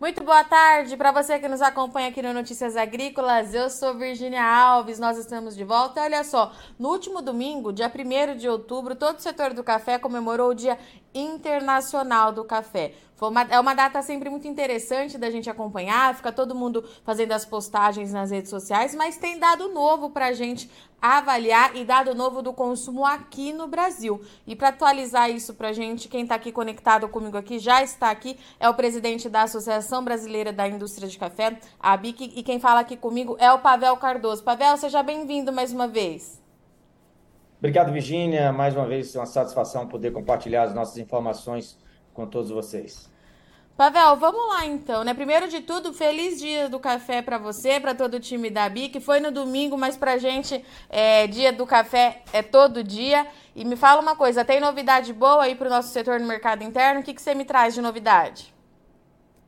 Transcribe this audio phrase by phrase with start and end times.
[0.00, 3.52] Muito boa tarde para você que nos acompanha aqui no Notícias Agrícolas.
[3.52, 6.00] Eu sou Virginia Alves, nós estamos de volta.
[6.00, 10.52] Olha só, no último domingo, dia 1 de outubro, todo o setor do café comemorou
[10.52, 10.78] o Dia
[11.14, 12.94] Internacional do Café.
[13.28, 17.44] Uma, é uma data sempre muito interessante da gente acompanhar, fica todo mundo fazendo as
[17.44, 20.70] postagens nas redes sociais, mas tem dado novo para a gente
[21.00, 24.20] avaliar e dado novo do consumo aqui no Brasil.
[24.46, 28.10] E para atualizar isso para a gente, quem está aqui conectado comigo aqui já está
[28.10, 32.60] aqui, é o presidente da Associação Brasileira da Indústria de Café, a ABIC, e quem
[32.60, 34.42] fala aqui comigo é o Pavel Cardoso.
[34.42, 36.40] Pavel, seja bem-vindo mais uma vez.
[37.58, 38.52] Obrigado, Virginia.
[38.52, 41.78] Mais uma vez, é uma satisfação poder compartilhar as nossas informações
[42.14, 43.09] com todos vocês.
[43.76, 45.14] Pavel, vamos lá então, né?
[45.14, 49.00] Primeiro de tudo, feliz dia do café para você, para todo o time da BIC.
[49.00, 53.26] Foi no domingo, mas pra gente é, dia do café é todo dia.
[53.56, 56.62] E me fala uma coisa, tem novidade boa aí para o nosso setor no mercado
[56.62, 57.00] interno?
[57.00, 58.54] O que, que você me traz de novidade?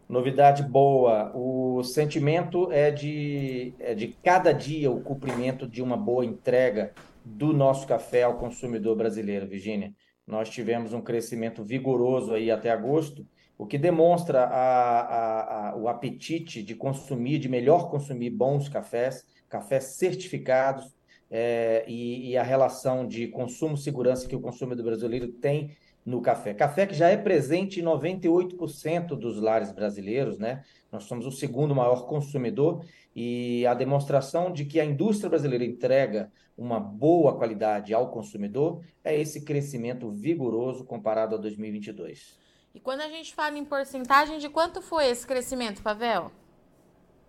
[0.08, 1.30] Novidade boa.
[1.34, 6.92] O sentimento é de, é de cada dia o cumprimento de uma boa entrega
[7.24, 9.92] do nosso café ao consumidor brasileiro, Virginia.
[10.26, 13.26] Nós tivemos um crescimento vigoroso aí até agosto
[13.62, 19.24] o que demonstra a, a, a, o apetite de consumir, de melhor consumir bons cafés,
[19.48, 20.92] cafés certificados,
[21.30, 25.74] é, e, e, a relação de consumo-segurança que o consumidor brasileiro tem
[26.04, 26.52] no café.
[26.52, 30.64] Café que já é presente em 98% dos lares brasileiros, né?
[30.90, 36.30] Nós somos o segundo maior consumidor e a demonstração de que a indústria brasileira entrega
[36.56, 42.38] uma boa qualidade ao consumidor é esse crescimento vigoroso comparado a 2022.
[42.74, 46.30] E quando a gente fala em porcentagem, de quanto foi esse crescimento, Pavel?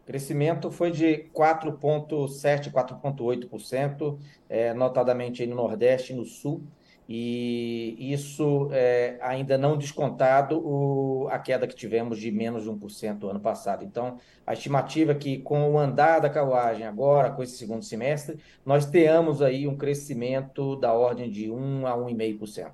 [0.06, 6.62] Crescimento foi de 4,7%, 4,8%, é, notadamente no Nordeste e no Sul,
[7.08, 13.30] e isso é, ainda não descontado o, a queda que tivemos de menos de 1%
[13.30, 13.84] ano passado.
[13.84, 18.40] Então, a estimativa é que com o andar da carruagem agora, com esse segundo semestre,
[18.66, 22.72] nós tenhamos aí um crescimento da ordem de 1 a 1,5%.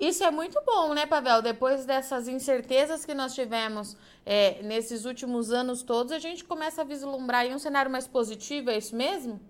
[0.00, 1.42] Isso é muito bom, né, Pavel?
[1.42, 6.84] Depois dessas incertezas que nós tivemos é, nesses últimos anos todos, a gente começa a
[6.84, 9.40] vislumbrar um cenário mais positivo, é isso mesmo?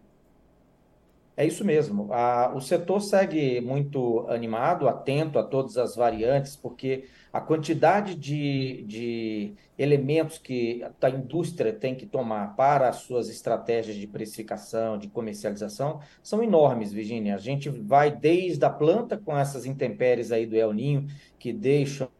[1.34, 2.12] É isso mesmo.
[2.12, 8.84] A, o setor segue muito animado, atento a todas as variantes, porque a quantidade de,
[8.86, 15.08] de elementos que a indústria tem que tomar para as suas estratégias de precificação, de
[15.08, 17.34] comercialização, são enormes, Virginia.
[17.34, 21.06] A gente vai desde a planta com essas intempéries aí do El Ninho,
[21.38, 22.10] que deixam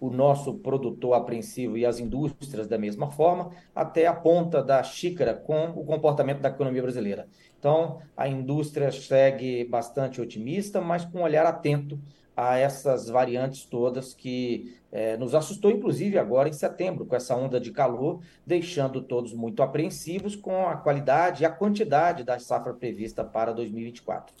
[0.00, 5.34] o nosso produtor apreensivo e as indústrias da mesma forma, até a ponta da xícara
[5.34, 7.28] com o comportamento da economia brasileira.
[7.58, 12.00] Então, a indústria segue bastante otimista, mas com um olhar atento
[12.34, 17.60] a essas variantes todas que é, nos assustou, inclusive agora em setembro, com essa onda
[17.60, 23.22] de calor, deixando todos muito apreensivos com a qualidade e a quantidade da safra prevista
[23.22, 24.34] para 2024.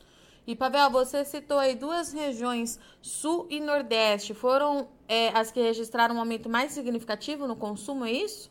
[0.50, 6.16] E Pavel, você citou aí duas regiões, Sul e Nordeste, foram é, as que registraram
[6.16, 8.50] um aumento mais significativo no consumo, é isso?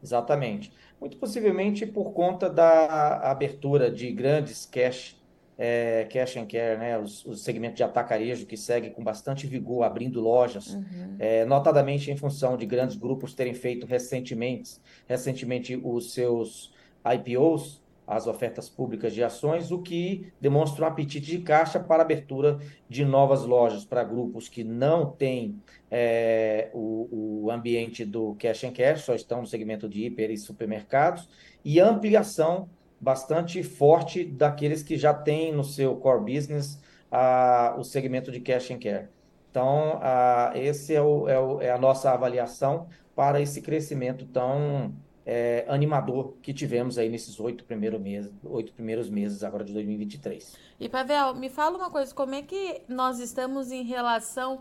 [0.00, 0.72] Exatamente.
[1.00, 5.20] Muito possivelmente por conta da abertura de grandes cash
[5.58, 9.82] é, cash and care, né, os, os segmentos de atacarejo que segue com bastante vigor,
[9.82, 11.16] abrindo lojas, uhum.
[11.18, 16.72] é, notadamente em função de grandes grupos terem feito recentemente, recentemente os seus
[17.04, 22.58] IPOs, as ofertas públicas de ações, o que demonstra um apetite de caixa para abertura
[22.88, 28.72] de novas lojas para grupos que não têm é, o, o ambiente do cash and
[28.72, 31.28] care, só estão no segmento de hiper e supermercados,
[31.64, 32.68] e ampliação
[33.00, 36.80] bastante forte daqueles que já têm no seu core business
[37.10, 39.08] a, o segmento de cash and care.
[39.50, 44.94] Então, a, esse é, o, é, o, é, a nossa avaliação para esse crescimento tão
[45.24, 50.56] é, animador que tivemos aí nesses oito primeiros meses, oito primeiros meses agora de 2023.
[50.80, 54.60] E Pavel, me fala uma coisa, como é que nós estamos em relação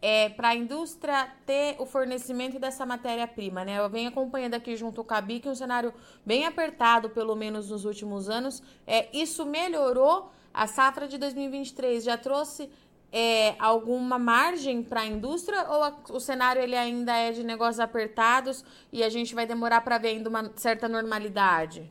[0.00, 3.78] é, para a indústria ter o fornecimento dessa matéria-prima, né?
[3.78, 5.92] Eu venho acompanhando aqui junto com a BIC um cenário
[6.24, 8.62] bem apertado, pelo menos nos últimos anos.
[8.86, 12.70] É, isso melhorou a safra de 2023, já trouxe
[13.12, 17.80] é, alguma margem para a indústria ou a, o cenário ele ainda é de negócios
[17.80, 21.90] apertados e a gente vai demorar para ver ainda uma certa normalidade?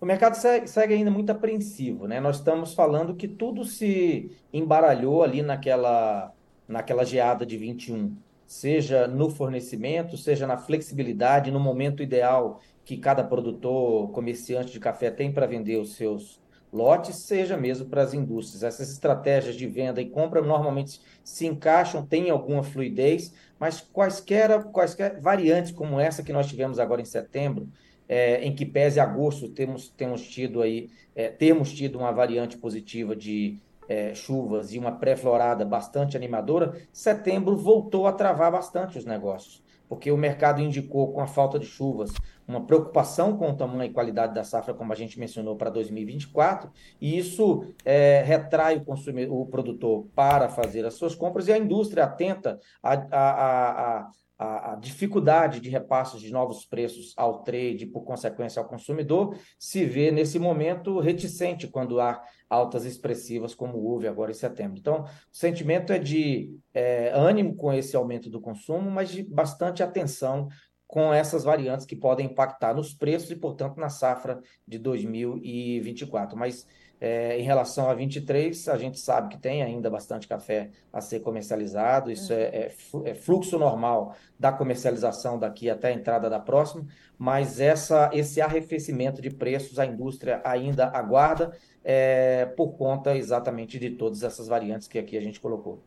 [0.00, 2.20] O mercado segue, segue, ainda muito apreensivo, né?
[2.20, 6.32] Nós estamos falando que tudo se embaralhou ali naquela
[6.68, 8.16] naquela geada de 21,
[8.46, 15.10] seja no fornecimento, seja na flexibilidade, no momento ideal que cada produtor, comerciante de café
[15.10, 16.40] tem para vender os seus
[16.76, 18.62] lotes, seja mesmo para as indústrias.
[18.62, 25.20] Essas estratégias de venda e compra normalmente se encaixam, têm alguma fluidez, mas quaisquer, quaisquer
[25.20, 27.68] variantes como essa que nós tivemos agora em setembro,
[28.08, 33.16] é, em que pese agosto temos, temos tido aí, é, temos tido uma variante positiva
[33.16, 33.58] de
[33.88, 40.10] é, chuvas e uma pré-florada bastante animadora, setembro voltou a travar bastante os negócios, porque
[40.10, 42.12] o mercado indicou com a falta de chuvas
[42.46, 46.70] uma preocupação com o tamanho e qualidade da safra, como a gente mencionou, para 2024,
[47.00, 51.58] e isso é, retrai o, consumidor, o produtor para fazer as suas compras e a
[51.58, 57.84] indústria atenta a, a, a a, a, dificuldade de repasses de novos preços ao trade,
[57.84, 63.78] e, por consequência ao consumidor, se vê nesse momento reticente quando há altas expressivas como
[63.78, 64.78] houve agora em setembro.
[64.78, 69.82] Então, o sentimento é de é, ânimo com esse aumento do consumo, mas de bastante
[69.82, 70.48] atenção
[70.86, 76.36] com essas variantes que podem impactar nos preços e, portanto, na safra de 2024.
[76.36, 76.66] Mas
[77.00, 81.20] é, em relação a 23, a gente sabe que tem ainda bastante café a ser
[81.20, 82.74] comercializado, isso é, é,
[83.04, 86.86] é, fluxo normal da comercialização daqui até a entrada da próxima,
[87.18, 91.52] mas essa, esse arrefecimento de preços a indústria ainda aguarda
[91.84, 95.82] é, por conta exatamente de todas essas variantes que aqui a gente colocou.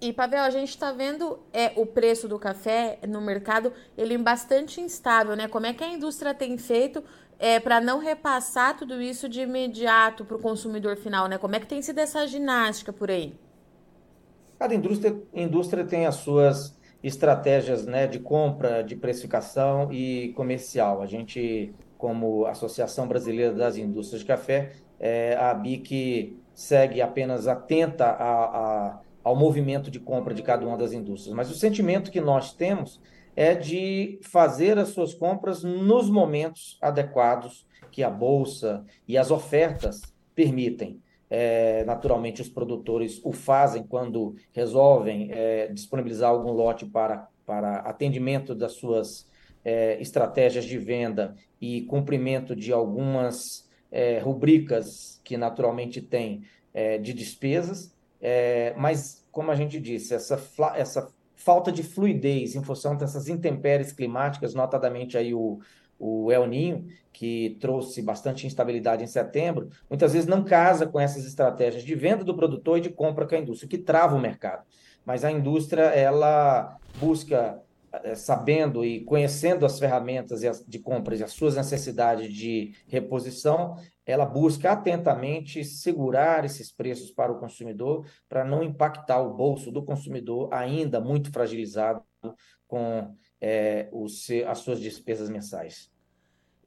[0.00, 4.18] E, Pavel, a gente está vendo é, o preço do café no mercado, ele é
[4.18, 5.48] bastante instável, né?
[5.48, 7.02] Como é que a indústria tem feito
[7.38, 11.38] é, para não repassar tudo isso de imediato para o consumidor final, né?
[11.38, 13.34] Como é que tem sido essa ginástica por aí?
[14.58, 21.02] Cada indústria, indústria tem as suas estratégias né, de compra, de precificação e comercial.
[21.02, 28.06] A gente, como Associação Brasileira das Indústrias de Café, é, a BIC segue apenas atenta
[28.06, 31.34] a, a, ao movimento de compra de cada uma das indústrias.
[31.34, 33.00] Mas o sentimento que nós temos
[33.34, 40.00] é de fazer as suas compras nos momentos adequados que a bolsa e as ofertas
[40.32, 41.02] permitem.
[41.28, 48.54] É, naturalmente, os produtores o fazem quando resolvem é, disponibilizar algum lote para, para atendimento
[48.54, 49.28] das suas
[49.64, 57.12] é, estratégias de venda e cumprimento de algumas é, rubricas que naturalmente têm é, de
[57.12, 57.95] despesas.
[58.20, 60.40] É, mas, como a gente disse, essa,
[60.74, 65.60] essa falta de fluidez em função dessas intempéries climáticas, notadamente aí o,
[65.98, 71.24] o El Ninho, que trouxe bastante instabilidade em setembro, muitas vezes não casa com essas
[71.24, 74.64] estratégias de venda do produtor e de compra com a indústria, que trava o mercado.
[75.04, 77.60] Mas a indústria, ela busca
[78.14, 84.70] sabendo e conhecendo as ferramentas de compras e as suas necessidades de reposição, ela busca
[84.72, 91.00] atentamente segurar esses preços para o consumidor, para não impactar o bolso do consumidor, ainda
[91.00, 92.02] muito fragilizado
[92.68, 95.90] com é, os, as suas despesas mensais.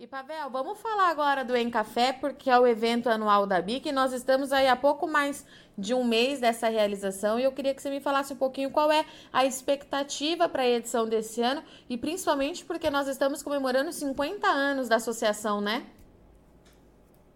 [0.02, 3.92] E Pavel, vamos falar agora do Em Café, porque é o evento anual da BIC.
[3.92, 5.46] Nós estamos aí há pouco mais
[5.78, 8.90] de um mês dessa realização e eu queria que você me falasse um pouquinho qual
[8.90, 9.04] é
[9.34, 14.88] a expectativa para a edição desse ano e principalmente porque nós estamos comemorando 50 anos
[14.88, 15.86] da associação, né?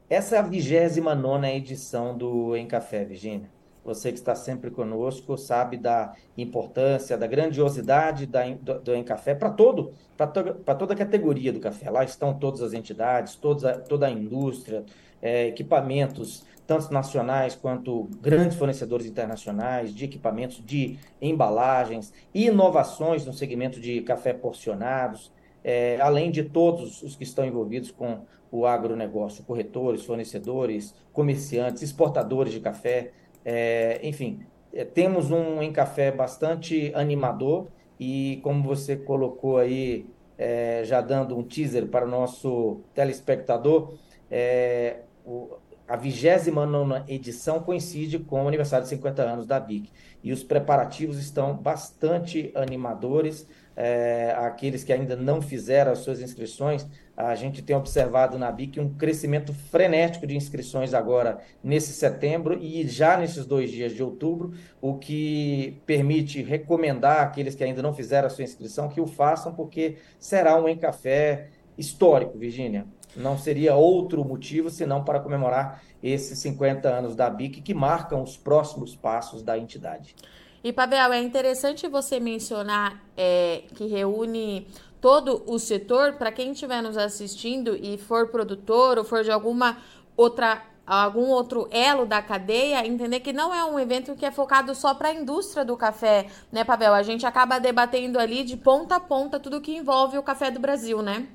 [0.10, 3.52] Essa é a 29 edição do Em Café, Virginia.
[3.84, 9.36] Você que está sempre conosco sabe da importância, da grandiosidade da, do, do Em Café
[9.36, 11.90] para todo, para to, toda a categoria do café.
[11.90, 14.86] Lá estão todas as entidades, toda, toda a indústria,
[15.22, 23.80] é, equipamentos, tanto nacionais quanto grandes fornecedores internacionais de equipamentos de embalagens, inovações no segmento
[23.80, 25.32] de café porcionados,
[25.64, 28.22] é, além de todos os que estão envolvidos com
[28.52, 33.12] o agronegócio, corretores, fornecedores, comerciantes, exportadores de café,
[33.46, 37.68] é, enfim, é, temos um em café bastante animador
[38.00, 40.06] e, como você colocou aí,
[40.38, 43.94] é, já dando um teaser para o nosso telespectador,
[44.30, 45.58] é, o,
[45.88, 49.90] a 29 edição coincide com o aniversário de 50 anos da BIC.
[50.24, 56.88] E os preparativos estão bastante animadores é, aqueles que ainda não fizeram as suas inscrições,
[57.16, 62.88] a gente tem observado na BIC um crescimento frenético de inscrições agora nesse setembro e
[62.88, 68.28] já nesses dois dias de outubro, o que permite recomendar aqueles que ainda não fizeram
[68.28, 72.86] a sua inscrição que o façam, porque será um em café histórico, Virgínia.
[73.16, 78.36] Não seria outro motivo senão para comemorar esses 50 anos da BIC que marcam os
[78.36, 80.16] próximos passos da entidade.
[80.64, 84.68] E, Pavel, é interessante você mencionar é, que reúne
[85.04, 89.78] todo o setor, para quem estiver nos assistindo e for produtor ou for de alguma
[90.16, 94.74] outra algum outro elo da cadeia, entender que não é um evento que é focado
[94.74, 96.94] só para a indústria do café, né, Pavel?
[96.94, 100.60] A gente acaba debatendo ali de ponta a ponta tudo que envolve o café do
[100.60, 101.28] Brasil, né?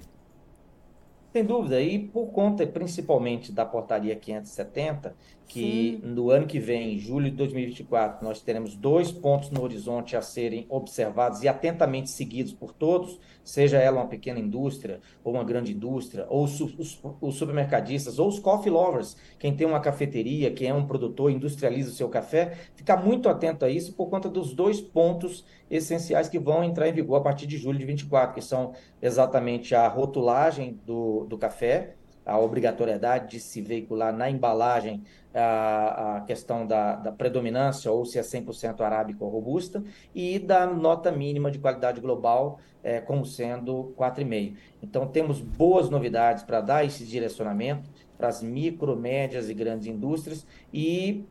[1.31, 5.15] Sem dúvida, e por conta principalmente da portaria 570,
[5.49, 6.07] que Sim.
[6.07, 10.21] no ano que vem, em julho de 2024, nós teremos dois pontos no horizonte a
[10.21, 15.73] serem observados e atentamente seguidos por todos, seja ela uma pequena indústria, ou uma grande
[15.73, 20.69] indústria, ou os, os, os supermercadistas, ou os coffee lovers, quem tem uma cafeteria, quem
[20.69, 24.53] é um produtor, industrializa o seu café, ficar muito atento a isso por conta dos
[24.53, 28.43] dois pontos essenciais que vão entrar em vigor a partir de julho de 24, que
[28.43, 31.95] são exatamente a rotulagem do, do café,
[32.29, 35.03] a obrigatoriedade de se veicular na embalagem
[35.35, 39.83] a, a questão da, da, predominância, ou se é 100% arábica ou robusta,
[40.15, 44.57] e da nota mínima de qualidade global, é, como sendo 4,5.
[44.83, 50.47] Então, temos boas novidades para dar esse direcionamento para as micro, médias e grandes indústrias
[50.73, 51.25] e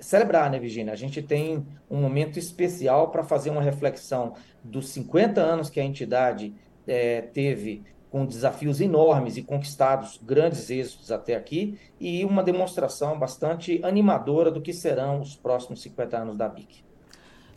[0.00, 0.92] celebrar, né, Virginia?
[0.92, 5.84] A gente tem um momento especial para fazer uma reflexão dos 50 anos que a
[5.84, 6.54] entidade
[6.86, 13.80] é, teve com desafios enormes e conquistados grandes êxitos até aqui, e uma demonstração bastante
[13.84, 16.84] animadora do que serão os próximos 50 anos da BIC.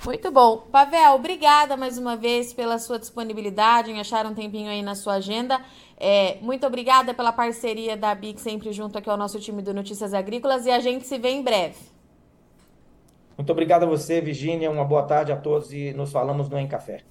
[0.05, 0.57] Muito bom.
[0.57, 5.13] Pavel, obrigada mais uma vez pela sua disponibilidade em achar um tempinho aí na sua
[5.13, 5.61] agenda.
[5.97, 10.13] É, muito obrigada pela parceria da BIC sempre junto aqui ao nosso time do Notícias
[10.13, 11.77] Agrícolas e a gente se vê em breve.
[13.37, 14.69] Muito obrigado a você, Virginia.
[14.69, 17.03] Uma boa tarde a todos e nos falamos no Em Café.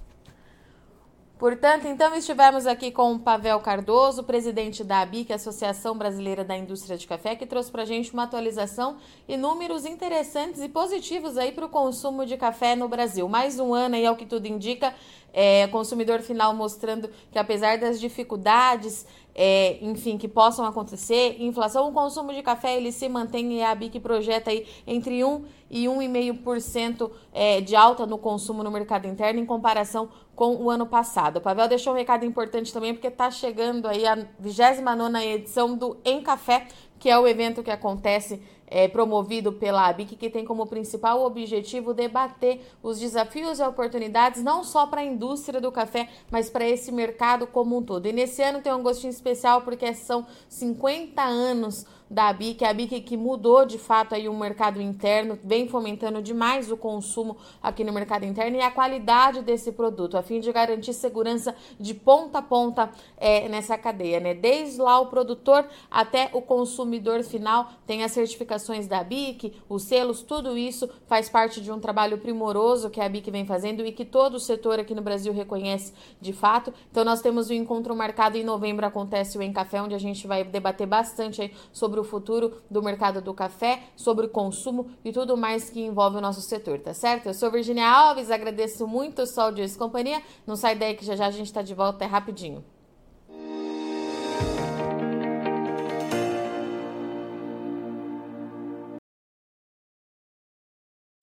[1.43, 6.97] Portanto, então estivemos aqui com o Pavel Cardoso, presidente da ABIC, Associação Brasileira da Indústria
[6.97, 11.51] de Café, que trouxe para a gente uma atualização e números interessantes e positivos aí
[11.51, 13.29] para o consumo de café no Brasil.
[13.29, 14.95] Mais um ano aí, ao que tudo indica,
[15.33, 21.37] é, consumidor final mostrando que apesar das dificuldades é, enfim, que possam acontecer.
[21.41, 25.45] Inflação, o consumo de café ele se mantém e a BIC projeta aí entre 1
[25.71, 30.87] e 1,5% é, de alta no consumo no mercado interno em comparação com o ano
[30.87, 31.39] passado.
[31.39, 35.97] O Pavel deixou um recado importante também porque está chegando aí a 29 edição do
[36.05, 36.67] Em Café,
[36.99, 41.93] que é o evento que acontece é, promovido pela ABIC, que tem como principal objetivo
[41.93, 46.91] debater os desafios e oportunidades não só para a indústria do café, mas para esse
[46.91, 48.07] mercado como um todo.
[48.07, 53.01] E nesse ano tem um gostinho especial porque são 50 anos da BIC, a BIC
[53.01, 57.93] que mudou de fato aí o mercado interno, vem fomentando demais o consumo aqui no
[57.93, 62.43] mercado interno e a qualidade desse produto, a fim de garantir segurança de ponta a
[62.43, 64.35] ponta é, nessa cadeia, né?
[64.35, 68.15] Desde lá o produtor até o consumidor final tem as
[68.53, 73.09] certificações da BIC, os selos, tudo isso faz parte de um trabalho primoroso que a
[73.09, 76.73] BIC vem fazendo e que todo o setor aqui no Brasil reconhece de fato.
[76.91, 80.27] Então nós temos um encontro marcado em novembro, acontece o Em Café, onde a gente
[80.27, 85.37] vai debater bastante sobre o futuro do mercado do café, sobre o consumo e tudo
[85.37, 87.27] mais que envolve o nosso setor, tá certo?
[87.27, 90.23] Eu sou Virginia Alves, agradeço muito o Sol de Companhia.
[90.47, 92.65] Não sai daí que já já a gente está de volta, é rapidinho.